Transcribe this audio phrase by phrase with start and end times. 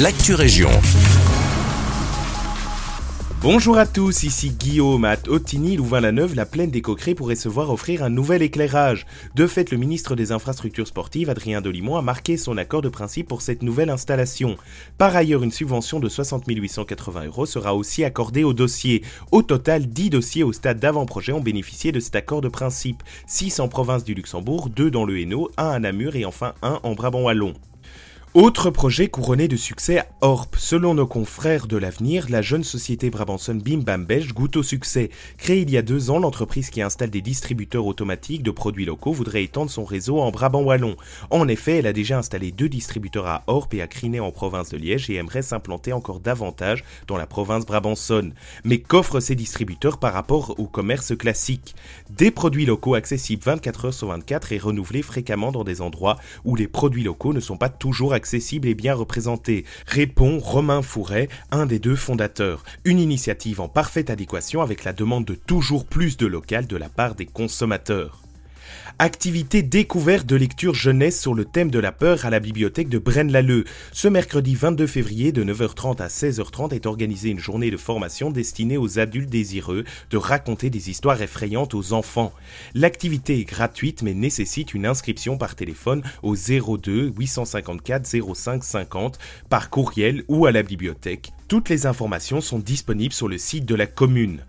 [0.00, 0.70] l'actu région.
[3.40, 7.70] Bonjour à tous, ici Guillaume à Otigny, Louvain-la-Neuve, la plaine des Coquerets pourrait se voir
[7.70, 9.06] offrir un nouvel éclairage.
[9.36, 13.28] De fait, le ministre des Infrastructures sportives, Adrien Dolimont, a marqué son accord de principe
[13.28, 14.56] pour cette nouvelle installation.
[14.98, 19.02] Par ailleurs, une subvention de 60 880 euros sera aussi accordée au dossier.
[19.30, 23.04] Au total, 10 dossiers au stade d'avant-projet ont bénéficié de cet accord de principe.
[23.28, 26.80] 6 en province du Luxembourg, 2 dans le Hainaut, 1 à Namur et enfin 1
[26.82, 27.54] en Brabant-Wallon.
[28.34, 30.56] Autre projet couronné de succès à Orp.
[30.58, 35.10] Selon nos confrères de l'avenir, la jeune société brabançonne Bim Bam Belge goûte au succès.
[35.38, 39.12] Créée il y a deux ans, l'entreprise qui installe des distributeurs automatiques de produits locaux
[39.12, 40.96] voudrait étendre son réseau en Brabant-Wallon.
[41.30, 44.70] En effet, elle a déjà installé deux distributeurs à Orp et à Criné en province
[44.70, 48.34] de Liège et aimerait s'implanter encore davantage dans la province brabançonne.
[48.64, 51.76] Mais qu'offrent ces distributeurs par rapport au commerce classique?
[52.10, 56.56] Des produits locaux accessibles 24 heures sur 24 et renouvelés fréquemment dans des endroits où
[56.56, 61.28] les produits locaux ne sont pas toujours accessibles accessible et bien représenté, répond Romain Fouret,
[61.50, 62.64] un des deux fondateurs.
[62.86, 66.88] Une initiative en parfaite adéquation avec la demande de toujours plus de local de la
[66.88, 68.23] part des consommateurs.
[68.98, 72.98] Activité découverte de lecture jeunesse sur le thème de la peur à la bibliothèque de
[72.98, 73.66] Braine-l'Alleud.
[73.92, 78.76] Ce mercredi 22 février de 9h30 à 16h30 est organisée une journée de formation destinée
[78.76, 82.32] aux adultes désireux de raconter des histoires effrayantes aux enfants.
[82.74, 89.18] L'activité est gratuite mais nécessite une inscription par téléphone au 02 854 05 50
[89.48, 93.74] par courriel ou à la bibliothèque toutes les informations sont disponibles sur le site de
[93.74, 94.40] la commune.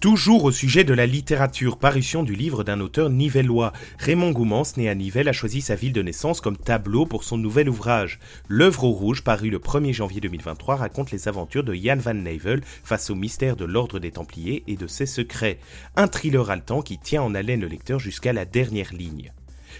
[0.00, 3.69] Toujours au sujet de la littérature, parution du livre d'un auteur nivellois.
[3.98, 7.38] Raymond Goumans, né à Nivelles, a choisi sa ville de naissance comme tableau pour son
[7.38, 8.18] nouvel ouvrage.
[8.48, 12.62] L'œuvre au rouge, paru le 1er janvier 2023, raconte les aventures de Jan van Nevel
[12.64, 15.58] face au mystère de l'ordre des Templiers et de ses secrets.
[15.96, 19.32] Un thriller haletant qui tient en haleine le lecteur jusqu'à la dernière ligne.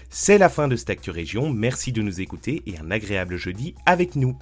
[0.09, 0.91] C'est la fin de cette
[1.53, 4.37] merci de nous écouter et un agréable jeudi avec nous.